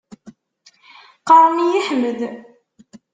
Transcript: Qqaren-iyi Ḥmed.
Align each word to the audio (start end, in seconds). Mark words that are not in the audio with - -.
Qqaren-iyi 1.19 1.81
Ḥmed. 1.87 2.19